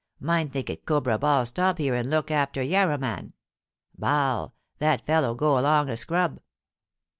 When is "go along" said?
5.35-5.89